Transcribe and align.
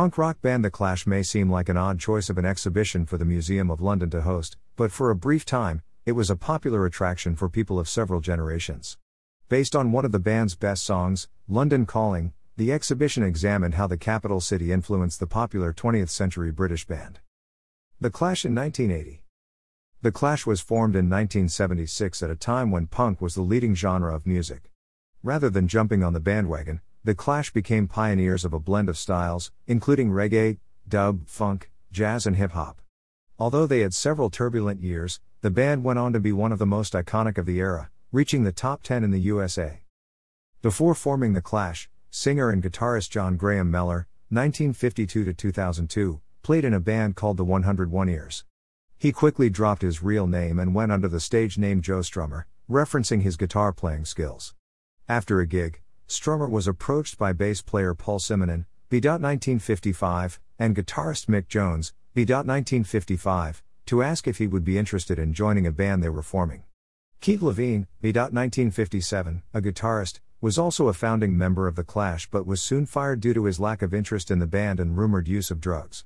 Punk 0.00 0.16
rock 0.16 0.40
band 0.40 0.64
The 0.64 0.70
Clash 0.70 1.06
may 1.06 1.22
seem 1.22 1.50
like 1.50 1.68
an 1.68 1.76
odd 1.76 2.00
choice 2.00 2.30
of 2.30 2.38
an 2.38 2.46
exhibition 2.46 3.04
for 3.04 3.18
the 3.18 3.24
Museum 3.26 3.70
of 3.70 3.82
London 3.82 4.08
to 4.08 4.22
host, 4.22 4.56
but 4.74 4.90
for 4.90 5.10
a 5.10 5.14
brief 5.14 5.44
time, 5.44 5.82
it 6.06 6.12
was 6.12 6.30
a 6.30 6.36
popular 6.36 6.86
attraction 6.86 7.36
for 7.36 7.50
people 7.50 7.78
of 7.78 7.86
several 7.86 8.22
generations. 8.22 8.96
Based 9.50 9.76
on 9.76 9.92
one 9.92 10.06
of 10.06 10.12
the 10.12 10.18
band's 10.18 10.54
best 10.54 10.84
songs, 10.84 11.28
London 11.48 11.84
Calling, 11.84 12.32
the 12.56 12.72
exhibition 12.72 13.22
examined 13.22 13.74
how 13.74 13.86
the 13.86 13.98
capital 13.98 14.40
city 14.40 14.72
influenced 14.72 15.20
the 15.20 15.26
popular 15.26 15.70
20th 15.70 16.08
century 16.08 16.50
British 16.50 16.86
band. 16.86 17.20
The 18.00 18.08
Clash 18.10 18.46
in 18.46 18.54
1980. 18.54 19.22
The 20.00 20.12
Clash 20.12 20.46
was 20.46 20.62
formed 20.62 20.94
in 20.94 21.10
1976 21.10 22.22
at 22.22 22.30
a 22.30 22.36
time 22.36 22.70
when 22.70 22.86
punk 22.86 23.20
was 23.20 23.34
the 23.34 23.42
leading 23.42 23.74
genre 23.74 24.16
of 24.16 24.26
music. 24.26 24.70
Rather 25.22 25.50
than 25.50 25.68
jumping 25.68 26.02
on 26.02 26.14
the 26.14 26.20
bandwagon, 26.20 26.80
The 27.02 27.14
Clash 27.14 27.50
became 27.50 27.88
pioneers 27.88 28.44
of 28.44 28.52
a 28.52 28.60
blend 28.60 28.90
of 28.90 28.98
styles, 28.98 29.50
including 29.66 30.10
reggae, 30.10 30.58
dub, 30.86 31.26
funk, 31.26 31.70
jazz, 31.90 32.26
and 32.26 32.36
hip 32.36 32.52
hop. 32.52 32.82
Although 33.38 33.66
they 33.66 33.80
had 33.80 33.94
several 33.94 34.28
turbulent 34.28 34.82
years, 34.82 35.18
the 35.40 35.50
band 35.50 35.82
went 35.82 35.98
on 35.98 36.12
to 36.12 36.20
be 36.20 36.30
one 36.30 36.52
of 36.52 36.58
the 36.58 36.66
most 36.66 36.92
iconic 36.92 37.38
of 37.38 37.46
the 37.46 37.58
era, 37.58 37.88
reaching 38.12 38.44
the 38.44 38.52
top 38.52 38.82
10 38.82 39.02
in 39.02 39.12
the 39.12 39.20
USA. 39.20 39.80
Before 40.60 40.94
forming 40.94 41.32
The 41.32 41.40
Clash, 41.40 41.88
singer 42.10 42.50
and 42.50 42.62
guitarist 42.62 43.08
John 43.08 43.38
Graham 43.38 43.70
Mellor, 43.70 44.06
1952 44.28 45.32
2002, 45.32 46.20
played 46.42 46.66
in 46.66 46.74
a 46.74 46.80
band 46.80 47.16
called 47.16 47.38
the 47.38 47.46
101ers. 47.46 48.44
He 48.98 49.10
quickly 49.10 49.48
dropped 49.48 49.80
his 49.80 50.02
real 50.02 50.26
name 50.26 50.58
and 50.58 50.74
went 50.74 50.92
under 50.92 51.08
the 51.08 51.18
stage 51.18 51.56
name 51.56 51.80
Joe 51.80 52.00
Strummer, 52.00 52.44
referencing 52.68 53.22
his 53.22 53.38
guitar 53.38 53.72
playing 53.72 54.04
skills. 54.04 54.54
After 55.08 55.40
a 55.40 55.46
gig, 55.46 55.80
Strummer 56.10 56.50
was 56.50 56.66
approached 56.66 57.18
by 57.18 57.32
bass 57.32 57.62
player 57.62 57.94
Paul 57.94 58.18
Simonon, 58.18 58.64
B.1955, 58.88 60.40
and 60.58 60.74
guitarist 60.74 61.26
Mick 61.26 61.46
Jones, 61.46 61.92
B.1955, 62.14 63.62
to 63.86 64.02
ask 64.02 64.26
if 64.26 64.38
he 64.38 64.48
would 64.48 64.64
be 64.64 64.76
interested 64.76 65.20
in 65.20 65.32
joining 65.32 65.68
a 65.68 65.70
band 65.70 66.02
they 66.02 66.08
were 66.08 66.20
forming. 66.20 66.64
Keith 67.20 67.40
Levene, 67.40 67.86
B.1957, 68.00 69.42
a 69.54 69.60
guitarist, 69.62 70.18
was 70.40 70.58
also 70.58 70.88
a 70.88 70.92
founding 70.92 71.38
member 71.38 71.68
of 71.68 71.76
The 71.76 71.84
Clash 71.84 72.28
but 72.28 72.44
was 72.44 72.60
soon 72.60 72.86
fired 72.86 73.20
due 73.20 73.32
to 73.34 73.44
his 73.44 73.60
lack 73.60 73.80
of 73.80 73.94
interest 73.94 74.32
in 74.32 74.40
the 74.40 74.48
band 74.48 74.80
and 74.80 74.98
rumored 74.98 75.28
use 75.28 75.52
of 75.52 75.60
drugs. 75.60 76.04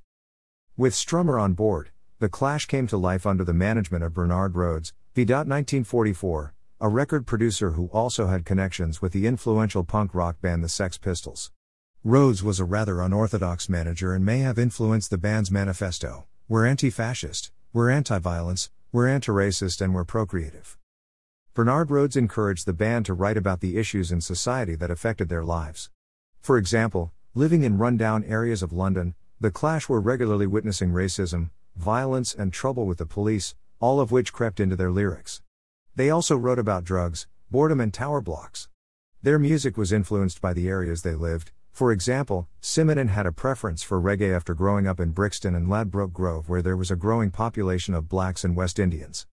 With 0.77 0.93
Strummer 0.93 1.41
on 1.41 1.55
board, 1.55 1.93
The 2.19 2.29
Clash 2.29 2.67
came 2.67 2.87
to 2.89 2.99
life 2.99 3.25
under 3.25 3.43
the 3.43 3.55
management 3.55 4.05
of 4.05 4.13
Bernard 4.13 4.55
Rhodes, 4.55 4.93
B.1944, 5.15 6.51
a 6.81 6.89
record 6.89 7.25
producer 7.25 7.71
who 7.71 7.87
also 7.93 8.27
had 8.27 8.45
connections 8.45 9.01
with 9.01 9.13
the 9.13 9.27
influential 9.27 9.85
punk 9.85 10.13
rock 10.13 10.41
band 10.41 10.65
the 10.65 10.69
Sex 10.69 10.99
Pistols. 10.99 11.53
Rhodes 12.03 12.43
was 12.43 12.59
a 12.59 12.65
rather 12.65 13.01
unorthodox 13.01 13.69
manager 13.69 14.13
and 14.13 14.25
may 14.25 14.41
have 14.41 14.59
influenced 14.59 15.11
the 15.11 15.17
band's 15.17 15.53
manifesto 15.53 16.27
We're 16.49 16.67
anti 16.67 16.91
fascist, 16.91 17.53
we're 17.73 17.91
anti 17.91 18.19
violence, 18.19 18.71
we're 18.91 19.07
anti 19.07 19.31
racist, 19.31 19.81
and 19.81 19.95
we're 19.95 20.05
procreative. 20.05 20.77
Bernard 21.55 21.93
Rhodes 21.93 22.17
encouraged 22.17 22.67
the 22.67 22.73
band 22.73 23.07
to 23.07 23.15
write 23.15 23.37
about 23.37 23.61
the 23.61 23.79
issues 23.79 24.11
in 24.11 24.21
society 24.21 24.75
that 24.75 24.91
affected 24.91 25.29
their 25.29 25.45
lives. 25.45 25.91
For 26.41 26.59
example, 26.59 27.13
living 27.35 27.63
in 27.63 27.79
rundown 27.79 28.25
areas 28.25 28.65
of 28.65 28.73
London, 28.73 29.15
the 29.41 29.53
Clash 29.53 29.89
were 29.89 30.01
regularly 30.01 30.49
witnessing 30.49 30.91
racism, 30.91 31.51
violence, 31.77 32.35
and 32.35 32.53
trouble 32.53 32.85
with 32.85 32.99
the 32.99 33.07
police, 33.07 33.55
all 33.79 34.01
of 34.01 34.11
which 34.11 34.33
crept 34.33 34.59
into 34.59 34.75
their 34.75 34.91
lyrics. 34.91 35.41
They 35.97 36.11
also 36.11 36.37
wrote 36.37 36.59
about 36.59 36.83
drugs, 36.83 37.29
boredom, 37.53 37.81
and 37.81 37.95
tower 37.95 38.21
blocks. 38.21 38.69
Their 39.23 39.39
music 39.39 39.77
was 39.77 39.93
influenced 39.93 40.41
by 40.41 40.53
the 40.53 40.69
areas 40.69 41.03
they 41.03 41.15
lived. 41.15 41.53
For 41.71 41.93
example, 41.93 42.49
Simonon 42.61 43.11
had 43.11 43.27
a 43.27 43.33
preference 43.33 43.85
for 43.85 44.01
reggae 44.01 44.35
after 44.35 44.55
growing 44.55 44.89
up 44.89 44.99
in 44.99 45.11
Brixton 45.11 45.55
and 45.55 45.69
Ladbroke 45.69 46.13
Grove, 46.13 46.49
where 46.49 46.63
there 46.63 46.77
was 46.77 46.91
a 46.91 46.97
growing 46.97 47.31
population 47.31 47.95
of 47.95 48.09
blacks 48.09 48.43
and 48.43 48.57
West 48.57 48.81
Indians. 48.81 49.27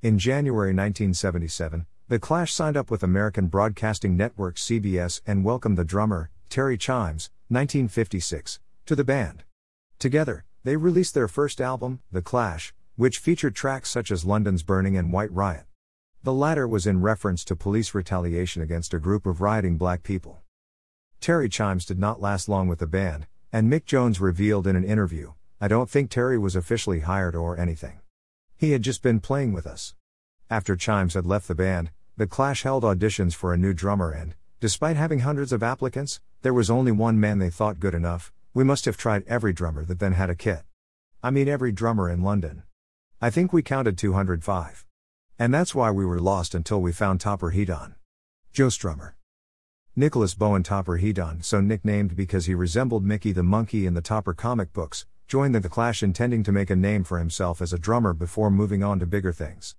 In 0.00 0.18
January 0.18 0.70
1977, 0.70 1.86
The 2.08 2.18
Clash 2.18 2.54
signed 2.54 2.76
up 2.76 2.90
with 2.90 3.02
American 3.02 3.48
Broadcasting 3.48 4.16
Network 4.16 4.56
CBS 4.56 5.20
and 5.26 5.44
welcomed 5.44 5.76
the 5.76 5.84
drummer, 5.84 6.30
Terry 6.48 6.78
Chimes, 6.78 7.30
1956, 7.48 8.60
to 8.86 8.96
the 8.96 9.04
band. 9.04 9.44
Together, 9.98 10.44
they 10.64 10.76
released 10.76 11.12
their 11.12 11.28
first 11.28 11.60
album, 11.60 12.00
The 12.10 12.22
Clash, 12.22 12.72
which 12.96 13.18
featured 13.18 13.54
tracks 13.54 13.90
such 13.90 14.10
as 14.10 14.24
London's 14.24 14.62
Burning 14.62 14.96
and 14.96 15.12
White 15.12 15.32
Riot. 15.32 15.64
The 16.24 16.32
latter 16.32 16.68
was 16.68 16.86
in 16.86 17.00
reference 17.00 17.44
to 17.46 17.56
police 17.56 17.94
retaliation 17.94 18.62
against 18.62 18.94
a 18.94 19.00
group 19.00 19.26
of 19.26 19.40
rioting 19.40 19.76
black 19.76 20.04
people. 20.04 20.40
Terry 21.20 21.48
Chimes 21.48 21.84
did 21.84 21.98
not 21.98 22.20
last 22.20 22.48
long 22.48 22.68
with 22.68 22.78
the 22.78 22.86
band, 22.86 23.26
and 23.52 23.68
Mick 23.68 23.86
Jones 23.86 24.20
revealed 24.20 24.68
in 24.68 24.76
an 24.76 24.84
interview 24.84 25.32
I 25.60 25.66
don't 25.66 25.90
think 25.90 26.10
Terry 26.10 26.38
was 26.38 26.54
officially 26.54 27.00
hired 27.00 27.34
or 27.34 27.58
anything. 27.58 28.00
He 28.56 28.70
had 28.70 28.82
just 28.82 29.02
been 29.02 29.18
playing 29.18 29.52
with 29.52 29.66
us. 29.66 29.94
After 30.48 30.76
Chimes 30.76 31.14
had 31.14 31.26
left 31.26 31.48
the 31.48 31.56
band, 31.56 31.90
The 32.16 32.28
Clash 32.28 32.62
held 32.62 32.84
auditions 32.84 33.34
for 33.34 33.52
a 33.52 33.56
new 33.58 33.72
drummer, 33.72 34.12
and, 34.12 34.36
despite 34.60 34.96
having 34.96 35.20
hundreds 35.20 35.52
of 35.52 35.62
applicants, 35.62 36.20
there 36.42 36.54
was 36.54 36.70
only 36.70 36.92
one 36.92 37.18
man 37.18 37.40
they 37.40 37.50
thought 37.50 37.80
good 37.80 37.94
enough. 37.94 38.32
We 38.54 38.62
must 38.62 38.84
have 38.84 38.96
tried 38.96 39.24
every 39.26 39.52
drummer 39.52 39.84
that 39.86 39.98
then 39.98 40.12
had 40.12 40.30
a 40.30 40.36
kit. 40.36 40.62
I 41.20 41.30
mean, 41.30 41.48
every 41.48 41.72
drummer 41.72 42.08
in 42.08 42.22
London. 42.22 42.62
I 43.20 43.30
think 43.30 43.52
we 43.52 43.62
counted 43.62 43.98
205. 43.98 44.84
And 45.42 45.52
that's 45.52 45.74
why 45.74 45.90
we 45.90 46.06
were 46.06 46.20
lost 46.20 46.54
until 46.54 46.80
we 46.80 46.92
found 46.92 47.20
Topper 47.20 47.50
Headon. 47.50 47.96
Joe 48.52 48.68
Strummer. 48.68 49.14
Nicholas 49.96 50.34
Bowen 50.34 50.62
Topper 50.62 51.00
Headon, 51.00 51.44
so 51.44 51.60
nicknamed 51.60 52.14
because 52.14 52.46
he 52.46 52.54
resembled 52.54 53.04
Mickey 53.04 53.32
the 53.32 53.42
Monkey 53.42 53.84
in 53.84 53.94
the 53.94 54.00
Topper 54.00 54.34
comic 54.34 54.72
books, 54.72 55.04
joined 55.26 55.56
the 55.56 55.68
Clash 55.68 56.00
intending 56.00 56.44
to 56.44 56.52
make 56.52 56.70
a 56.70 56.76
name 56.76 57.02
for 57.02 57.18
himself 57.18 57.60
as 57.60 57.72
a 57.72 57.76
drummer 57.76 58.12
before 58.12 58.52
moving 58.52 58.84
on 58.84 59.00
to 59.00 59.04
bigger 59.04 59.32
things. 59.32 59.74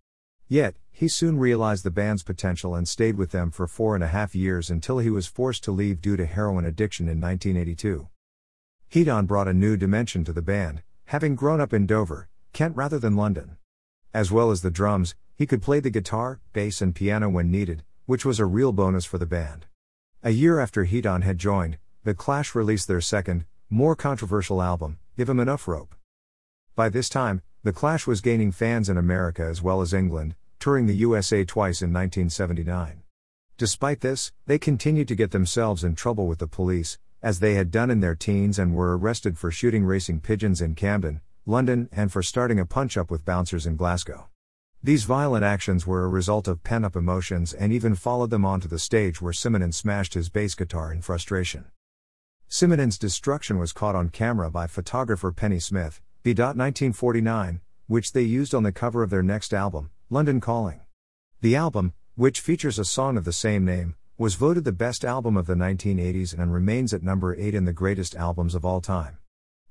Yet, 0.49 0.75
he 0.91 1.07
soon 1.07 1.39
realized 1.39 1.85
the 1.85 1.91
band's 1.91 2.23
potential 2.23 2.75
and 2.75 2.85
stayed 2.85 3.15
with 3.15 3.31
them 3.31 3.49
for 3.49 3.65
four 3.65 3.95
and 3.95 4.03
a 4.03 4.07
half 4.07 4.35
years 4.35 4.69
until 4.69 4.97
he 4.97 5.09
was 5.09 5.27
forced 5.27 5.63
to 5.63 5.71
leave 5.71 6.01
due 6.01 6.17
to 6.17 6.25
heroin 6.25 6.65
addiction 6.65 7.07
in 7.07 7.21
1982. 7.21 8.09
Headon 8.91 9.27
brought 9.27 9.47
a 9.47 9.53
new 9.53 9.77
dimension 9.77 10.25
to 10.25 10.33
the 10.33 10.41
band, 10.41 10.83
having 11.05 11.35
grown 11.35 11.61
up 11.61 11.71
in 11.71 11.85
Dover, 11.85 12.27
Kent 12.51 12.75
rather 12.75 12.99
than 12.99 13.15
London. 13.15 13.55
As 14.13 14.29
well 14.29 14.51
as 14.51 14.61
the 14.61 14.69
drums, 14.69 15.15
he 15.35 15.45
could 15.45 15.61
play 15.61 15.79
the 15.79 15.89
guitar, 15.89 16.39
bass, 16.53 16.81
and 16.81 16.95
piano 16.95 17.29
when 17.29 17.49
needed, 17.49 17.83
which 18.05 18.25
was 18.25 18.39
a 18.39 18.45
real 18.45 18.71
bonus 18.71 19.05
for 19.05 19.17
the 19.17 19.25
band. 19.25 19.65
A 20.21 20.31
year 20.31 20.59
after 20.59 20.85
Headon 20.85 21.23
had 21.23 21.37
joined, 21.37 21.77
The 22.03 22.13
Clash 22.13 22.55
released 22.55 22.87
their 22.87 23.01
second, 23.01 23.45
more 23.69 23.95
controversial 23.95 24.61
album, 24.61 24.99
Give 25.15 25.29
'em 25.29 25.39
enough 25.39 25.67
rope. 25.67 25.95
By 26.75 26.89
this 26.89 27.07
time, 27.07 27.41
The 27.63 27.73
Clash 27.73 28.07
was 28.07 28.19
gaining 28.19 28.51
fans 28.51 28.89
in 28.89 28.97
America 28.97 29.43
as 29.43 29.61
well 29.61 29.81
as 29.81 29.93
England, 29.93 30.35
touring 30.59 30.85
the 30.85 30.95
USA 30.95 31.45
twice 31.45 31.81
in 31.81 31.93
1979. 31.93 33.03
Despite 33.57 34.01
this, 34.01 34.31
they 34.47 34.57
continued 34.57 35.07
to 35.07 35.15
get 35.15 35.31
themselves 35.31 35.83
in 35.83 35.95
trouble 35.95 36.27
with 36.27 36.39
the 36.39 36.47
police, 36.47 36.97
as 37.21 37.39
they 37.39 37.53
had 37.53 37.71
done 37.71 37.89
in 37.91 37.99
their 37.99 38.15
teens 38.15 38.59
and 38.59 38.73
were 38.73 38.97
arrested 38.97 39.37
for 39.37 39.51
shooting 39.51 39.85
racing 39.85 40.19
pigeons 40.19 40.61
in 40.61 40.75
Camden, 40.75 41.21
London, 41.45 41.89
and 41.91 42.11
for 42.11 42.23
starting 42.23 42.59
a 42.59 42.65
punch 42.65 42.97
up 42.97 43.11
with 43.11 43.23
bouncers 43.23 43.65
in 43.65 43.75
Glasgow. 43.75 44.27
These 44.85 45.05
violent 45.05 45.45
actions 45.45 45.87
were 45.87 46.03
a 46.03 46.09
result 46.09 46.45
of 46.45 46.61
pent 46.61 46.83
up 46.83 46.97
emotions 46.97 47.53
and 47.53 47.71
even 47.71 47.95
followed 47.95 48.31
them 48.31 48.43
onto 48.43 48.67
the 48.67 48.77
stage 48.77 49.21
where 49.21 49.31
Simonon 49.31 49.73
smashed 49.73 50.13
his 50.13 50.27
bass 50.27 50.55
guitar 50.55 50.91
in 50.91 51.01
frustration. 51.01 51.67
Simonon's 52.49 52.97
destruction 52.97 53.57
was 53.57 53.71
caught 53.71 53.95
on 53.95 54.09
camera 54.09 54.51
by 54.51 54.67
photographer 54.67 55.31
Pennie 55.31 55.61
Smith, 55.61 56.01
B. 56.21 56.31
1949, 56.31 57.61
which 57.87 58.11
they 58.11 58.23
used 58.23 58.53
on 58.53 58.63
the 58.63 58.73
cover 58.73 59.03
of 59.03 59.09
their 59.09 59.23
next 59.23 59.53
album, 59.53 59.89
London 60.09 60.41
Calling. 60.41 60.81
The 61.39 61.55
album, 61.55 61.93
which 62.15 62.41
features 62.41 62.77
a 62.77 62.83
song 62.83 63.15
of 63.15 63.23
the 63.23 63.31
same 63.31 63.63
name, 63.63 63.95
was 64.17 64.35
voted 64.35 64.65
the 64.65 64.73
best 64.73 65.05
album 65.05 65.37
of 65.37 65.47
the 65.47 65.55
1980s 65.55 66.37
and 66.37 66.53
remains 66.53 66.93
at 66.93 67.01
number 67.01 67.33
8 67.33 67.55
in 67.55 67.63
the 67.63 67.71
greatest 67.71 68.15
albums 68.15 68.53
of 68.53 68.65
all 68.65 68.81
time. 68.81 69.17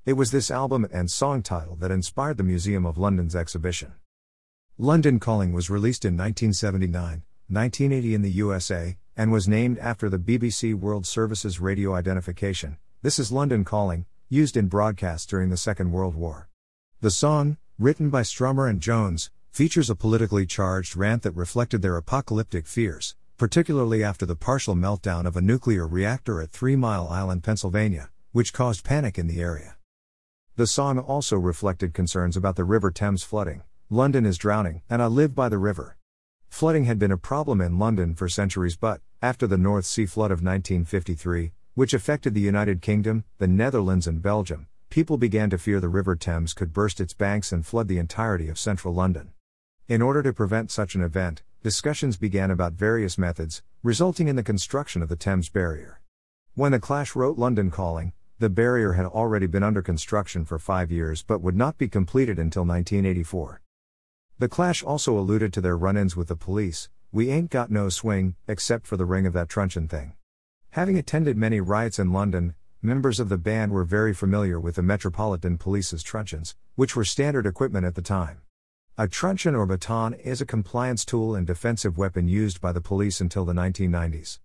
It 0.07 0.13
was 0.13 0.31
this 0.31 0.49
album 0.49 0.87
and 0.91 1.11
song 1.11 1.43
title 1.43 1.75
that 1.75 1.91
inspired 1.91 2.37
the 2.37 2.43
Museum 2.43 2.83
of 2.83 2.97
London's 2.97 3.35
exhibition. 3.35 3.93
London 4.79 5.19
Calling 5.19 5.53
was 5.53 5.69
released 5.69 6.03
in 6.03 6.17
1979, 6.17 7.21
1980 7.47 8.15
in 8.15 8.23
the 8.23 8.31
USA, 8.31 8.97
and 9.15 9.31
was 9.31 9.47
named 9.47 9.77
after 9.77 10.09
the 10.09 10.17
BBC 10.17 10.73
World 10.73 11.05
Service's 11.05 11.59
radio 11.59 11.93
identification. 11.93 12.77
This 13.03 13.19
is 13.19 13.31
London 13.31 13.65
Calling, 13.65 14.07
used 14.29 14.57
in 14.57 14.69
broadcasts 14.69 15.27
during 15.27 15.51
the 15.51 15.57
Second 15.57 15.91
World 15.91 16.15
War. 16.15 16.49
The 17.01 17.11
song, 17.11 17.57
written 17.77 18.09
by 18.09 18.23
Strummer 18.23 18.67
and 18.67 18.81
Jones, 18.81 19.29
features 19.51 19.91
a 19.91 19.95
politically 19.95 20.47
charged 20.47 20.95
rant 20.95 21.21
that 21.21 21.35
reflected 21.35 21.83
their 21.83 21.95
apocalyptic 21.95 22.65
fears, 22.65 23.15
particularly 23.37 24.03
after 24.03 24.25
the 24.25 24.35
partial 24.35 24.73
meltdown 24.73 25.27
of 25.27 25.37
a 25.37 25.41
nuclear 25.41 25.85
reactor 25.85 26.41
at 26.41 26.49
Three 26.49 26.75
Mile 26.75 27.07
Island, 27.09 27.43
Pennsylvania, 27.43 28.09
which 28.31 28.53
caused 28.53 28.83
panic 28.83 29.19
in 29.19 29.27
the 29.27 29.39
area. 29.39 29.77
The 30.55 30.65
song 30.65 30.97
also 30.97 31.37
reflected 31.37 31.93
concerns 31.93 32.35
about 32.35 32.55
the 32.55 32.63
River 32.63 32.89
Thames 32.89 33.21
flooding. 33.21 33.61
London 33.93 34.25
is 34.25 34.39
drowning, 34.39 34.81
and 34.89 35.03
I 35.03 35.05
live 35.05 35.35
by 35.35 35.49
the 35.49 35.59
river. 35.59 35.97
Flooding 36.49 36.85
had 36.85 36.97
been 36.97 37.11
a 37.11 37.17
problem 37.17 37.61
in 37.61 37.77
London 37.77 38.15
for 38.15 38.27
centuries, 38.27 38.75
but, 38.75 39.01
after 39.21 39.45
the 39.45 39.55
North 39.55 39.85
Sea 39.85 40.07
flood 40.07 40.31
of 40.31 40.41
1953, 40.41 41.51
which 41.75 41.93
affected 41.93 42.33
the 42.33 42.41
United 42.41 42.81
Kingdom, 42.81 43.23
the 43.37 43.47
Netherlands, 43.47 44.07
and 44.07 44.19
Belgium, 44.19 44.65
people 44.89 45.17
began 45.17 45.51
to 45.51 45.59
fear 45.59 45.79
the 45.79 45.89
River 45.89 46.15
Thames 46.15 46.55
could 46.55 46.73
burst 46.73 46.99
its 46.99 47.13
banks 47.13 47.51
and 47.51 47.67
flood 47.67 47.87
the 47.87 47.99
entirety 47.99 48.49
of 48.49 48.57
central 48.57 48.95
London. 48.95 49.31
In 49.87 50.01
order 50.01 50.23
to 50.23 50.33
prevent 50.33 50.71
such 50.71 50.95
an 50.95 51.03
event, 51.03 51.43
discussions 51.61 52.17
began 52.17 52.49
about 52.49 52.73
various 52.73 53.19
methods, 53.19 53.61
resulting 53.83 54.27
in 54.27 54.35
the 54.35 54.41
construction 54.41 55.03
of 55.03 55.09
the 55.09 55.15
Thames 55.15 55.49
Barrier. 55.49 56.01
When 56.55 56.71
the 56.71 56.79
Clash 56.79 57.15
wrote 57.15 57.37
London 57.37 57.69
Calling, 57.69 58.13
the 58.39 58.49
barrier 58.49 58.93
had 58.93 59.05
already 59.05 59.45
been 59.45 59.61
under 59.61 59.83
construction 59.83 60.45
for 60.45 60.57
five 60.57 60.91
years 60.91 61.21
but 61.21 61.41
would 61.41 61.55
not 61.55 61.77
be 61.77 61.87
completed 61.87 62.39
until 62.39 62.65
1984. 62.65 63.61
The 64.43 64.49
Clash 64.49 64.83
also 64.83 65.17
alluded 65.17 65.53
to 65.53 65.61
their 65.61 65.77
run 65.77 65.95
ins 65.95 66.17
with 66.17 66.27
the 66.27 66.35
police, 66.35 66.89
we 67.13 67.29
ain't 67.29 67.49
got 67.49 67.71
no 67.71 67.87
swing, 67.87 68.35
except 68.45 68.85
for 68.85 68.97
the 68.97 69.05
ring 69.05 69.25
of 69.25 69.31
that 69.31 69.47
truncheon 69.47 69.87
thing. 69.87 70.15
Having 70.71 70.97
attended 70.97 71.37
many 71.37 71.61
riots 71.61 71.97
in 71.97 72.11
London, 72.11 72.53
members 72.81 73.21
of 73.21 73.29
the 73.29 73.37
band 73.37 73.71
were 73.71 73.85
very 73.85 74.13
familiar 74.13 74.59
with 74.59 74.75
the 74.75 74.83
Metropolitan 74.83 75.57
Police's 75.57 76.03
truncheons, 76.03 76.57
which 76.75 76.93
were 76.93 77.05
standard 77.05 77.45
equipment 77.45 77.85
at 77.85 77.95
the 77.95 78.01
time. 78.01 78.41
A 78.97 79.07
truncheon 79.07 79.55
or 79.55 79.65
baton 79.65 80.13
is 80.13 80.41
a 80.41 80.45
compliance 80.45 81.05
tool 81.05 81.35
and 81.35 81.47
defensive 81.47 81.97
weapon 81.97 82.27
used 82.27 82.59
by 82.59 82.73
the 82.73 82.81
police 82.81 83.21
until 83.21 83.45
the 83.45 83.53
1990s. 83.53 84.39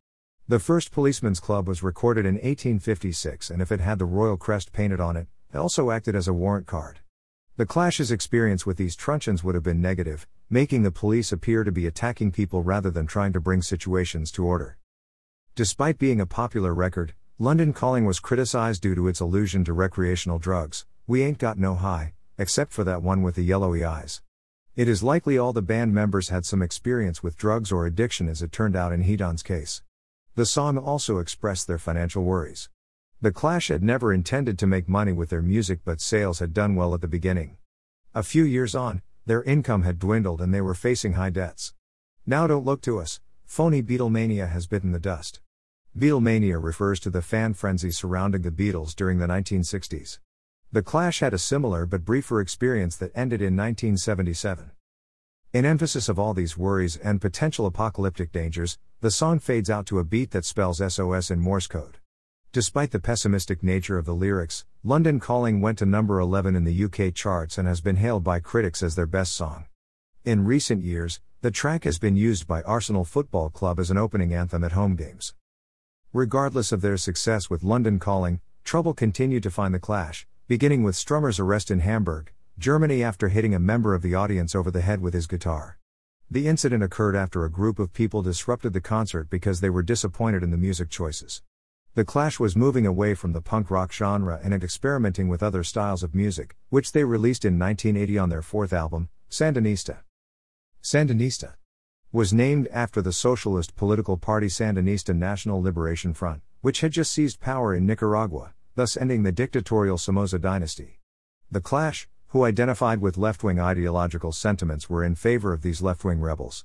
The 0.47 0.61
first 0.61 0.93
policeman's 0.93 1.41
club 1.41 1.67
was 1.67 1.83
recorded 1.83 2.25
in 2.25 2.35
1856, 2.35 3.51
and 3.51 3.61
if 3.61 3.73
it 3.73 3.81
had 3.81 3.99
the 3.99 4.05
royal 4.05 4.37
crest 4.37 4.73
painted 4.73 5.01
on 5.01 5.17
it, 5.17 5.27
it 5.53 5.59
also 5.59 5.91
acted 5.91 6.15
as 6.15 6.29
a 6.29 6.33
warrant 6.33 6.69
card. 6.69 7.01
The 7.59 7.67
Clash's 7.67 8.13
experience 8.13 8.65
with 8.65 8.77
these 8.77 8.95
truncheons 8.95 9.43
would 9.43 9.57
have 9.57 9.65
been 9.65 9.81
negative, 9.81 10.29
making 10.49 10.85
the 10.85 10.93
police 10.93 11.33
appear 11.33 11.65
to 11.65 11.73
be 11.73 11.89
attacking 11.89 12.31
people 12.31 12.63
rather 12.63 12.89
than 12.89 13.09
trying 13.09 13.33
to 13.33 13.41
bring 13.41 13.63
situations 13.63 14.31
to 14.31 14.45
order. 14.45 14.79
Despite 15.57 15.99
being 15.99 16.21
a 16.21 16.25
popular 16.25 16.73
record, 16.73 17.15
London 17.37 17.73
Calling 17.73 18.05
was 18.05 18.21
criticized 18.21 18.83
due 18.83 18.95
to 18.95 19.09
its 19.09 19.19
allusion 19.19 19.65
to 19.65 19.73
recreational 19.73 20.39
drugs. 20.39 20.87
We 21.09 21.25
ain't 21.25 21.39
got 21.39 21.59
no 21.59 21.75
high, 21.75 22.13
except 22.39 22.73
for 22.73 22.85
that 22.85 23.03
one 23.03 23.23
with 23.23 23.35
the 23.35 23.43
yellowy 23.43 23.85
eyes. 23.85 24.23
It 24.77 24.87
is 24.87 25.03
likely 25.03 25.37
all 25.37 25.53
the 25.53 25.61
band 25.61 25.93
members 25.93 26.29
had 26.29 26.47
some 26.47 26.63
experience 26.63 27.25
with 27.25 27.37
drugs 27.37 27.73
or 27.73 27.87
addiction 27.87 28.29
as 28.29 28.41
it 28.41 28.53
turned 28.53 28.77
out 28.77 28.93
in 28.93 29.03
Headon's 29.03 29.43
case. 29.43 29.83
The 30.37 30.47
song 30.47 30.79
also 30.79 31.19
expressed 31.19 31.67
their 31.67 31.79
financial 31.79 32.23
worries. 32.23 32.69
The 33.21 33.33
Clash 33.33 33.67
had 33.67 33.83
never 33.83 34.13
intended 34.13 34.61
to 34.61 34.67
make 34.69 34.89
money 34.89 35.13
with 35.13 35.31
their 35.31 35.43
music, 35.43 35.81
but 35.85 36.01
sales 36.01 36.39
had 36.39 36.55
done 36.55 36.77
well 36.77 36.95
at 36.95 37.01
the 37.01 37.09
beginning. 37.09 37.57
A 38.15 38.23
few 38.23 38.45
years 38.45 38.77
on, 38.77 39.03
their 39.27 39.43
income 39.43 39.83
had 39.83 39.99
dwindled 39.99 40.41
and 40.41 40.55
they 40.55 40.61
were 40.61 40.73
facing 40.73 41.15
high 41.15 41.31
debts. 41.31 41.75
Now 42.25 42.47
don't 42.47 42.65
look 42.65 42.81
to 42.83 43.01
us, 43.01 43.19
phony 43.45 43.83
Beatlemania 43.83 44.49
has 44.49 44.69
bitten 44.69 44.93
the 44.93 45.01
dust. 45.01 45.41
Beatlemania 45.99 46.63
refers 46.63 47.01
to 47.01 47.11
the 47.11 47.21
fan 47.21 47.55
frenzy 47.55 47.91
surrounding 47.91 48.43
the 48.43 48.53
Beatles 48.53 48.95
during 48.95 49.19
the 49.19 49.27
1960s. 49.27 50.21
The 50.71 50.83
Clash 50.83 51.19
had 51.19 51.35
a 51.35 51.39
similar 51.39 51.87
but 51.87 52.05
briefer 52.05 52.41
experience 52.41 52.95
that 52.99 53.11
ended 53.17 53.41
in 53.41 53.57
1977. 53.57 54.71
In 55.53 55.65
emphasis 55.65 56.09
of 56.09 56.21
all 56.21 56.35
these 56.35 56.57
worries 56.57 56.97
and 56.97 57.21
potential 57.21 57.67
apocalyptic 57.67 58.31
dangers, 58.31 58.79
the 59.01 59.11
song 59.11 59.41
fades 59.41 59.69
out 59.69 59.87
to 59.87 59.99
a 59.99 60.05
beat 60.05 60.31
that 60.31 60.45
spells 60.45 60.79
SOS 60.79 61.33
in 61.33 61.41
Morse 61.41 61.67
code. 61.67 61.98
Despite 62.59 62.91
the 62.91 62.99
pessimistic 62.99 63.63
nature 63.63 63.99
of 63.99 64.05
the 64.05 64.17
lyrics, 64.17 64.65
London 64.83 65.21
Calling 65.21 65.61
went 65.61 65.79
to 65.79 65.87
number 65.87 66.19
11 66.19 66.57
in 66.57 66.65
the 66.65 66.85
UK 66.87 67.15
charts 67.15 67.57
and 67.57 67.69
has 67.69 67.81
been 67.81 67.95
hailed 67.95 68.25
by 68.25 68.41
critics 68.41 68.83
as 68.83 68.97
their 68.97 69.07
best 69.07 69.33
song. 69.33 69.67
In 70.25 70.45
recent 70.45 70.83
years, 70.83 71.21
the 71.41 71.53
track 71.53 71.85
has 71.85 72.01
been 72.01 72.17
used 72.17 72.49
by 72.49 72.63
Arsenal 72.63 73.05
Football 73.05 73.51
Club 73.51 73.79
as 73.79 73.93
an 73.93 73.97
opening 73.97 74.35
anthem 74.35 74.65
at 74.65 74.73
home 74.73 74.97
games. 74.97 75.35
Regardless 76.13 76.73
of 76.73 76.81
their 76.81 76.97
success 76.97 77.49
with 77.49 77.63
London 77.63 78.01
Calling, 78.01 78.41
trouble 78.65 78.93
continued 78.93 79.45
to 79.45 79.53
find 79.53 79.73
the 79.73 79.79
clash, 79.79 80.27
beginning 80.49 80.83
with 80.83 80.97
Strummer's 80.97 81.39
arrest 81.39 81.71
in 81.71 81.79
Hamburg, 81.79 82.33
Germany 82.59 83.05
after 83.05 83.29
hitting 83.29 83.55
a 83.55 83.61
member 83.61 83.95
of 83.95 84.03
the 84.03 84.17
audience 84.17 84.57
over 84.57 84.73
the 84.73 84.81
head 84.81 85.01
with 85.01 85.15
his 85.15 85.29
guitar. 85.29 85.79
The 86.29 86.49
incident 86.49 86.83
occurred 86.83 87.15
after 87.15 87.45
a 87.45 87.53
group 87.53 87.79
of 87.79 87.93
people 87.93 88.21
disrupted 88.23 88.73
the 88.73 88.81
concert 88.81 89.31
because 89.31 89.61
they 89.61 89.71
were 89.71 89.85
disappointed 89.85 90.43
in 90.43 90.51
the 90.51 90.57
music 90.57 90.91
choices. 90.91 91.41
The 91.99 92.05
Clash 92.05 92.39
was 92.39 92.55
moving 92.55 92.87
away 92.87 93.15
from 93.15 93.33
the 93.33 93.43
punk 93.43 93.73
rock 93.73 93.91
genre 93.91 94.39
and 94.41 94.55
experimenting 94.55 95.27
with 95.27 95.43
other 95.43 95.65
styles 95.65 96.05
of 96.05 96.15
music, 96.15 96.55
which 96.69 96.93
they 96.93 97.03
released 97.03 97.45
in 97.45 97.59
1980 97.59 98.19
on 98.19 98.29
their 98.29 98.41
fourth 98.41 98.73
album, 98.73 99.09
Sandinista. 99.29 99.97
Sandinista 100.81 101.55
was 102.13 102.33
named 102.33 102.69
after 102.69 103.03
the 103.03 103.13
socialist 103.13 103.75
political 103.75 104.17
party 104.17 104.47
Sandinista 104.47 105.13
National 105.13 105.61
Liberation 105.61 106.15
Front, 106.15 106.43
which 106.61 106.83
had 106.83 106.93
just 106.93 107.11
seized 107.11 107.41
power 107.41 107.75
in 107.75 107.85
Nicaragua, 107.85 108.55
thus 108.77 108.97
ending 108.97 109.25
the 109.25 109.33
dictatorial 109.33 109.99
Somoza 109.99 110.39
dynasty. 110.39 111.01
The 111.51 111.61
Clash, 111.61 112.07
who 112.29 112.45
identified 112.45 113.01
with 113.01 113.19
left 113.19 113.43
wing 113.43 113.59
ideological 113.59 114.31
sentiments, 114.31 114.89
were 114.89 115.03
in 115.03 115.17
favor 115.17 115.53
of 115.53 115.63
these 115.63 115.83
left 115.83 116.05
wing 116.05 116.21
rebels. 116.21 116.65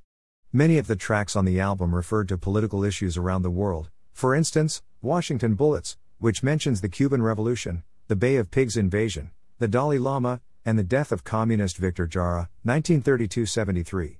Many 0.51 0.77
of 0.77 0.85
the 0.85 0.95
tracks 0.95 1.35
on 1.35 1.45
the 1.45 1.59
album 1.59 1.95
referred 1.95 2.27
to 2.27 2.37
political 2.37 2.83
issues 2.83 3.17
around 3.17 3.41
the 3.41 3.49
world, 3.49 3.89
for 4.11 4.35
instance, 4.35 4.83
Washington 5.03 5.53
Bullets, 5.55 5.97
which 6.19 6.43
mentions 6.43 6.79
the 6.79 6.87
Cuban 6.87 7.21
Revolution, 7.21 7.83
the 8.07 8.15
Bay 8.15 8.37
of 8.37 8.49
Pigs 8.49 8.77
invasion, 8.77 9.31
the 9.59 9.67
Dalai 9.67 9.97
Lama, 9.97 10.39
and 10.63 10.79
the 10.79 10.83
death 10.83 11.11
of 11.11 11.25
communist 11.25 11.75
Victor 11.75 12.07
Jara, 12.07 12.49
1932 12.63 13.45
73. 13.45 14.19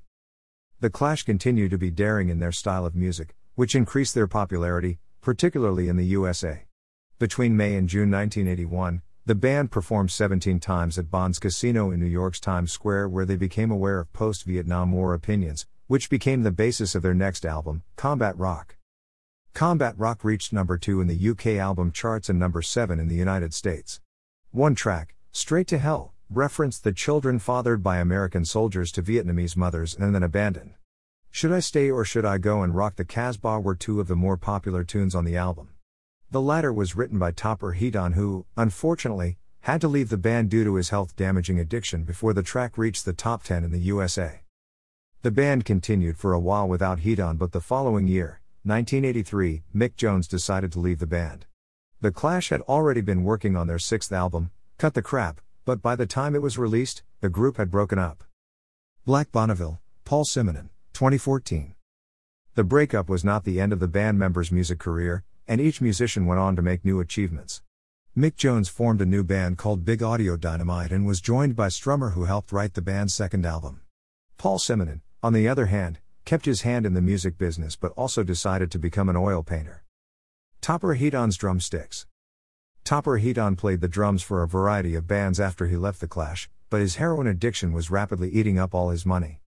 The 0.81 0.89
Clash 0.89 1.23
continue 1.23 1.69
to 1.69 1.77
be 1.77 1.89
daring 1.89 2.27
in 2.27 2.39
their 2.39 2.51
style 2.51 2.85
of 2.85 2.95
music, 2.95 3.33
which 3.55 3.75
increased 3.75 4.13
their 4.13 4.27
popularity, 4.27 4.99
particularly 5.21 5.87
in 5.87 5.95
the 5.95 6.05
USA. 6.07 6.65
Between 7.17 7.55
May 7.55 7.75
and 7.75 7.87
June 7.87 8.11
1981, 8.11 9.01
the 9.25 9.35
band 9.35 9.71
performed 9.71 10.11
17 10.11 10.59
times 10.59 10.99
at 10.99 11.09
Bond's 11.09 11.39
Casino 11.39 11.91
in 11.91 12.01
New 12.01 12.07
York's 12.07 12.41
Times 12.41 12.73
Square, 12.73 13.07
where 13.07 13.25
they 13.25 13.37
became 13.37 13.71
aware 13.71 14.01
of 14.01 14.11
post 14.11 14.43
Vietnam 14.43 14.91
War 14.91 15.13
opinions, 15.13 15.65
which 15.87 16.09
became 16.09 16.43
the 16.43 16.51
basis 16.51 16.93
of 16.93 17.03
their 17.03 17.13
next 17.13 17.45
album, 17.45 17.83
Combat 17.95 18.37
Rock. 18.37 18.75
Combat 19.53 19.93
Rock 19.99 20.23
reached 20.23 20.51
number 20.51 20.79
2 20.79 20.99
in 20.99 21.05
the 21.05 21.29
UK 21.29 21.59
album 21.59 21.91
charts 21.91 22.27
and 22.27 22.39
number 22.39 22.63
7 22.63 22.99
in 22.99 23.07
the 23.07 23.15
United 23.15 23.53
States. 23.53 24.01
One 24.49 24.73
track, 24.73 25.13
Straight 25.31 25.67
to 25.67 25.77
Hell, 25.77 26.15
referenced 26.27 26.83
the 26.83 26.91
children 26.91 27.37
fathered 27.37 27.83
by 27.83 27.99
American 27.99 28.45
soldiers 28.45 28.91
to 28.93 29.03
Vietnamese 29.03 29.55
mothers 29.55 29.95
and 29.95 30.15
then 30.15 30.23
abandoned. 30.23 30.73
Should 31.29 31.51
I 31.51 31.59
Stay 31.59 31.91
or 31.91 32.03
Should 32.03 32.25
I 32.25 32.39
Go 32.39 32.63
and 32.63 32.73
Rock 32.73 32.95
the 32.95 33.05
Casbah 33.05 33.59
were 33.59 33.75
two 33.75 33.99
of 33.99 34.07
the 34.07 34.15
more 34.15 34.37
popular 34.37 34.83
tunes 34.83 35.13
on 35.13 35.23
the 35.23 35.37
album. 35.37 35.69
The 36.31 36.41
latter 36.41 36.73
was 36.73 36.95
written 36.95 37.19
by 37.19 37.29
Topper 37.29 37.75
Headon, 37.75 38.15
who, 38.15 38.47
unfortunately, 38.57 39.37
had 39.61 39.81
to 39.81 39.87
leave 39.87 40.09
the 40.09 40.17
band 40.17 40.49
due 40.49 40.63
to 40.63 40.75
his 40.75 40.89
health 40.89 41.15
damaging 41.15 41.59
addiction 41.59 42.05
before 42.05 42.33
the 42.33 42.41
track 42.41 42.75
reached 42.75 43.05
the 43.05 43.13
top 43.13 43.43
10 43.43 43.63
in 43.63 43.71
the 43.71 43.79
USA. 43.79 44.41
The 45.21 45.29
band 45.29 45.63
continued 45.63 46.17
for 46.17 46.33
a 46.33 46.39
while 46.39 46.67
without 46.67 47.01
Headon, 47.01 47.37
but 47.37 47.51
the 47.51 47.61
following 47.61 48.07
year, 48.07 48.41
1983, 48.65 49.63
Mick 49.75 49.97
Jones 49.97 50.25
decided 50.25 50.71
to 50.71 50.79
leave 50.79 50.99
the 50.99 51.05
band. 51.05 51.45
The 51.99 52.11
Clash 52.11 52.49
had 52.49 52.61
already 52.61 53.01
been 53.01 53.25
working 53.25 53.57
on 53.57 53.67
their 53.67 53.77
sixth 53.77 54.11
album, 54.11 54.51
Cut 54.77 54.93
the 54.93 55.01
Crap, 55.01 55.41
but 55.65 55.81
by 55.81 55.97
the 55.97 56.05
time 56.05 56.33
it 56.33 56.41
was 56.41 56.57
released, 56.57 57.03
the 57.19 57.29
group 57.29 57.57
had 57.57 57.69
broken 57.69 57.99
up. 57.99 58.23
Black 59.05 59.31
Bonneville, 59.33 59.81
Paul 60.05 60.23
Simonon, 60.23 60.69
2014. 60.93 61.75
The 62.55 62.63
breakup 62.63 63.09
was 63.09 63.25
not 63.25 63.43
the 63.43 63.59
end 63.59 63.73
of 63.73 63.81
the 63.81 63.87
band 63.87 64.17
members' 64.17 64.51
music 64.51 64.79
career, 64.79 65.25
and 65.45 65.59
each 65.59 65.81
musician 65.81 66.25
went 66.25 66.39
on 66.39 66.55
to 66.55 66.61
make 66.61 66.85
new 66.85 67.01
achievements. 67.01 67.61
Mick 68.15 68.37
Jones 68.37 68.69
formed 68.69 69.01
a 69.01 69.05
new 69.05 69.23
band 69.23 69.57
called 69.57 69.83
Big 69.83 70.01
Audio 70.01 70.37
Dynamite 70.37 70.91
and 70.91 71.05
was 71.05 71.19
joined 71.19 71.55
by 71.55 71.67
Strummer 71.67 72.13
who 72.13 72.25
helped 72.25 72.51
write 72.51 72.75
the 72.75 72.81
band's 72.81 73.13
second 73.13 73.45
album. 73.45 73.81
Paul 74.37 74.59
Simonon, 74.59 75.01
on 75.21 75.33
the 75.33 75.47
other 75.47 75.65
hand, 75.65 75.99
kept 76.25 76.45
his 76.45 76.61
hand 76.61 76.85
in 76.85 76.93
the 76.93 77.01
music 77.01 77.37
business 77.37 77.75
but 77.75 77.91
also 77.93 78.23
decided 78.23 78.71
to 78.71 78.79
become 78.79 79.09
an 79.09 79.17
oil 79.17 79.43
painter. 79.43 79.83
Topper 80.61 80.95
Headon's 80.95 81.37
drumsticks. 81.37 82.05
Topper 82.83 83.19
Headon 83.19 83.57
played 83.57 83.81
the 83.81 83.87
drums 83.87 84.23
for 84.23 84.41
a 84.41 84.47
variety 84.47 84.95
of 84.95 85.07
bands 85.07 85.39
after 85.39 85.67
he 85.67 85.75
left 85.75 85.99
The 85.99 86.07
Clash, 86.07 86.49
but 86.69 86.81
his 86.81 86.95
heroin 86.95 87.27
addiction 87.27 87.73
was 87.73 87.91
rapidly 87.91 88.29
eating 88.29 88.57
up 88.57 88.73
all 88.73 88.89
his 88.89 89.05
money. 89.05 89.41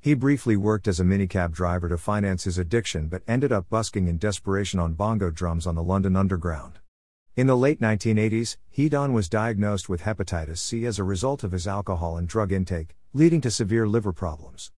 He 0.00 0.14
briefly 0.14 0.56
worked 0.56 0.88
as 0.88 0.98
a 0.98 1.04
minicab 1.04 1.52
driver 1.52 1.88
to 1.88 1.98
finance 1.98 2.44
his 2.44 2.56
addiction 2.56 3.08
but 3.08 3.22
ended 3.28 3.52
up 3.52 3.68
busking 3.68 4.08
in 4.08 4.16
desperation 4.16 4.80
on 4.80 4.94
bongo 4.94 5.30
drums 5.30 5.66
on 5.66 5.74
the 5.74 5.82
London 5.82 6.16
Underground. 6.16 6.78
In 7.36 7.46
the 7.46 7.56
late 7.56 7.80
1980s, 7.80 8.56
Headon 8.76 9.12
was 9.12 9.28
diagnosed 9.28 9.88
with 9.88 10.02
hepatitis 10.02 10.58
C 10.58 10.86
as 10.86 10.98
a 10.98 11.04
result 11.04 11.44
of 11.44 11.52
his 11.52 11.68
alcohol 11.68 12.16
and 12.16 12.26
drug 12.26 12.50
intake, 12.50 12.96
leading 13.12 13.40
to 13.42 13.50
severe 13.50 13.86
liver 13.86 14.12
problems. 14.12 14.72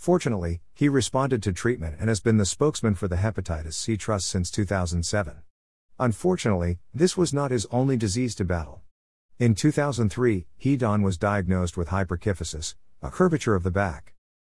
Fortunately, 0.00 0.62
he 0.72 0.88
responded 0.88 1.42
to 1.42 1.52
treatment 1.52 1.96
and 2.00 2.08
has 2.08 2.20
been 2.20 2.38
the 2.38 2.46
spokesman 2.46 2.94
for 2.94 3.06
the 3.06 3.16
Hepatitis 3.16 3.74
C 3.74 3.98
Trust 3.98 4.28
since 4.28 4.50
2007. 4.50 5.42
Unfortunately, 5.98 6.78
this 6.94 7.18
was 7.18 7.34
not 7.34 7.50
his 7.50 7.66
only 7.70 7.98
disease 7.98 8.34
to 8.36 8.44
battle. 8.46 8.80
In 9.38 9.54
2003, 9.54 10.46
Headon 10.64 11.02
was 11.02 11.18
diagnosed 11.18 11.76
with 11.76 11.88
hyperkyphosis, 11.88 12.76
a 13.02 13.10
curvature 13.10 13.54
of 13.54 13.62
the 13.62 13.70
back. 13.70 14.14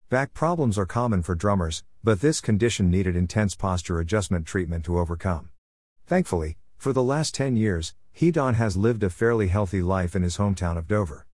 Back 0.10 0.34
problems 0.34 0.80
are 0.80 0.88
common 0.88 1.22
for 1.22 1.36
drummers, 1.36 1.84
but 2.04 2.22
this 2.22 2.42
condition 2.42 2.90
needed 2.90 3.16
intense 3.16 3.54
posture 3.54 4.00
adjustment 4.00 4.48
treatment 4.48 4.84
to 4.86 4.98
overcome. 4.98 5.50
Thankfully, 6.08 6.58
for 6.76 6.92
the 6.92 7.04
last 7.04 7.36
10 7.36 7.56
years, 7.56 7.94
Headon 8.20 8.56
has 8.56 8.78
lived 8.78 9.04
a 9.04 9.12
fairly 9.12 9.50
healthy 9.50 9.84
life 9.84 10.16
in 10.16 10.24
his 10.24 10.38
hometown 10.38 10.76
of 10.76 10.88
Dover. 10.88 11.28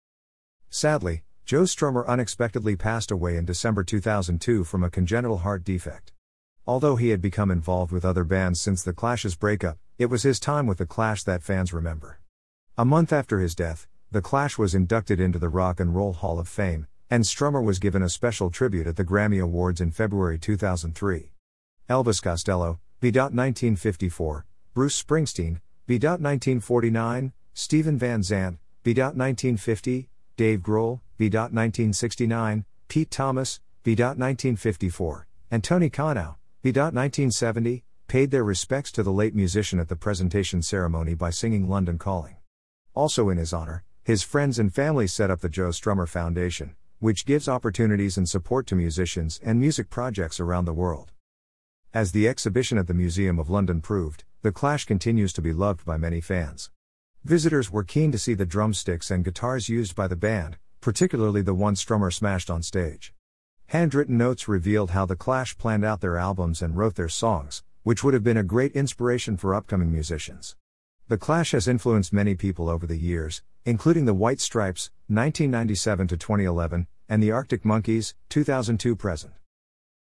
Sadly, 0.71 1.21
Joe 1.49 1.63
Strummer 1.63 2.05
unexpectedly 2.05 2.75
passed 2.75 3.09
away 3.09 3.35
in 3.35 3.43
December 3.43 3.83
2002 3.83 4.63
from 4.63 4.83
a 4.83 4.89
congenital 4.91 5.39
heart 5.39 5.63
defect. 5.63 6.11
Although 6.67 6.95
he 6.95 7.09
had 7.09 7.23
become 7.23 7.49
involved 7.49 7.91
with 7.91 8.05
other 8.05 8.23
bands 8.23 8.61
since 8.61 8.83
The 8.83 8.93
Clash's 8.93 9.33
breakup, 9.33 9.79
it 9.97 10.11
was 10.11 10.21
his 10.21 10.39
time 10.39 10.67
with 10.67 10.77
The 10.77 10.85
Clash 10.85 11.23
that 11.23 11.41
fans 11.41 11.73
remember. 11.73 12.19
A 12.77 12.85
month 12.85 13.11
after 13.11 13.39
his 13.39 13.55
death, 13.55 13.87
The 14.11 14.21
Clash 14.21 14.59
was 14.59 14.75
inducted 14.75 15.19
into 15.19 15.39
the 15.39 15.49
Rock 15.49 15.79
and 15.79 15.95
Roll 15.95 16.13
Hall 16.13 16.37
of 16.37 16.47
Fame, 16.47 16.85
and 17.09 17.23
Strummer 17.23 17.63
was 17.63 17.79
given 17.79 18.03
a 18.03 18.09
special 18.09 18.51
tribute 18.51 18.85
at 18.85 18.95
the 18.95 19.03
Grammy 19.03 19.41
Awards 19.41 19.81
in 19.81 19.89
February 19.89 20.37
2003. 20.37 21.31
Elvis 21.89 22.21
Costello, 22.21 22.79
B.1954, 22.99 24.43
Bruce 24.75 25.01
Springsteen, 25.01 25.61
B.1949, 25.87 27.33
Steven 27.55 27.97
Van 27.97 28.21
Zandt, 28.21 28.59
B.1950, 28.83 30.09
Dave 30.39 30.61
Grohl, 30.61 31.01
B. 31.17 31.25
1969, 31.25 32.63
Pete 32.87 33.11
Thomas, 33.11 33.59
B. 33.83 33.91
1954, 33.91 35.27
and 35.51 35.61
Tony 35.61 35.89
Kanal, 35.89 36.37
B. 36.61 36.69
1970, 36.69 37.83
paid 38.07 38.31
their 38.31 38.45
respects 38.45 38.89
to 38.93 39.03
the 39.03 39.11
late 39.11 39.35
musician 39.35 39.81
at 39.81 39.89
the 39.89 39.97
presentation 39.97 40.61
ceremony 40.61 41.13
by 41.13 41.29
singing 41.29 41.67
London 41.67 41.97
Calling. 41.97 42.37
Also 42.93 43.27
in 43.27 43.37
his 43.37 43.51
honor, 43.51 43.83
his 44.01 44.23
friends 44.23 44.57
and 44.57 44.73
family 44.73 45.07
set 45.07 45.29
up 45.29 45.41
the 45.41 45.49
Joe 45.49 45.71
Strummer 45.71 46.07
Foundation, 46.07 46.73
which 46.99 47.25
gives 47.25 47.49
opportunities 47.49 48.17
and 48.17 48.29
support 48.29 48.65
to 48.67 48.75
musicians 48.75 49.41
and 49.43 49.59
music 49.59 49.89
projects 49.89 50.39
around 50.39 50.63
the 50.63 50.71
world. 50.71 51.11
As 51.93 52.13
the 52.13 52.29
exhibition 52.29 52.77
at 52.77 52.87
the 52.87 52.93
Museum 52.93 53.39
of 53.39 53.49
London 53.49 53.81
proved, 53.81 54.23
The 54.41 54.53
Clash 54.53 54.85
continues 54.85 55.33
to 55.33 55.41
be 55.41 55.51
loved 55.51 55.83
by 55.83 55.97
many 55.97 56.21
fans. 56.21 56.71
Visitors 57.25 57.69
were 57.69 57.83
keen 57.83 58.13
to 58.13 58.17
see 58.17 58.33
the 58.33 58.45
drumsticks 58.45 59.11
and 59.11 59.25
guitars 59.25 59.67
used 59.67 59.93
by 59.93 60.07
the 60.07 60.15
band, 60.15 60.57
particularly 60.79 61.41
the 61.41 61.53
one 61.53 61.75
Strummer 61.75 62.13
smashed 62.13 62.49
on 62.49 62.63
stage. 62.63 63.13
Handwritten 63.67 64.17
notes 64.17 64.47
revealed 64.47 64.91
how 64.91 65.05
The 65.05 65.17
Clash 65.17 65.57
planned 65.57 65.83
out 65.83 65.99
their 65.99 66.17
albums 66.17 66.61
and 66.61 66.77
wrote 66.77 66.95
their 66.95 67.09
songs, 67.09 67.61
which 67.83 68.03
would 68.05 68.13
have 68.13 68.23
been 68.23 68.37
a 68.37 68.43
great 68.43 68.71
inspiration 68.71 69.35
for 69.35 69.53
upcoming 69.53 69.91
musicians. 69.91 70.55
The 71.09 71.17
Clash 71.17 71.51
has 71.51 71.67
influenced 71.67 72.13
many 72.13 72.35
people 72.35 72.69
over 72.69 72.87
the 72.87 72.97
years, 72.97 73.43
including 73.65 74.05
the 74.05 74.13
White 74.13 74.39
Stripes, 74.39 74.89
1997 75.07 76.07
to 76.07 76.17
2011, 76.17 76.87
and 77.09 77.21
the 77.21 77.31
Arctic 77.31 77.65
Monkeys, 77.65 78.15
2002 78.29 78.95
present. 78.95 79.33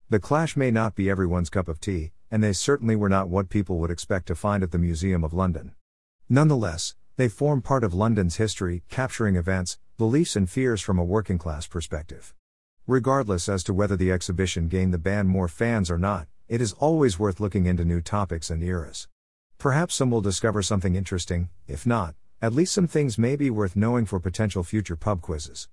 The 0.09 0.21
Clash 0.21 0.57
may 0.57 0.71
not 0.71 0.95
be 0.95 1.11
everyone's 1.11 1.51
cup 1.51 1.67
of 1.67 1.81
tea, 1.81 2.13
and 2.31 2.43
they 2.43 2.53
certainly 2.53 2.95
were 2.95 3.09
not 3.09 3.29
what 3.29 3.49
people 3.49 3.79
would 3.81 3.91
expect 3.91 4.27
to 4.29 4.37
find 4.37 4.63
at 4.63 4.71
the 4.71 4.79
Museum 4.79 5.25
of 5.25 5.35
London. 5.35 5.73
Nonetheless, 6.29 6.95
they 7.21 7.29
form 7.29 7.61
part 7.61 7.85
of 7.85 7.93
London's 7.93 8.37
history, 8.37 8.83
capturing 8.89 9.37
events, 9.37 9.79
beliefs, 9.99 10.37
and 10.37 10.49
fears 10.49 10.81
from 10.81 10.99
a 10.99 11.05
working 11.05 11.37
class 11.37 11.67
perspective. 11.67 12.35
Regardless 12.87 13.47
as 13.47 13.63
to 13.65 13.75
whether 13.75 13.95
the 13.95 14.11
exhibition 14.11 14.69
gained 14.69 14.95
the 14.95 14.99
band 14.99 15.29
more 15.29 15.47
fans 15.47 15.91
or 15.91 15.99
not, 15.99 16.29
it 16.49 16.63
is 16.63 16.73
always 16.73 17.19
worth 17.19 17.39
looking 17.39 17.67
into 17.67 17.85
new 17.85 18.01
topics 18.01 18.49
and 18.49 18.63
eras. 18.63 19.07
Perhaps 19.59 19.95
some 19.95 20.11
will 20.11 20.23
discover 20.23 20.63
something 20.63 20.97
interesting, 20.97 21.51
if 21.69 21.87
not, 21.87 22.15
at 22.41 22.55
least 22.55 22.73
some 22.73 22.87
things 22.87 23.19
may 23.19 23.37
be 23.37 23.51
worth 23.51 23.77
knowing 23.77 24.07
for 24.07 24.19
potential 24.19 24.65
future 24.65 24.97
pub 24.97 25.21
quizzes. 25.21 25.69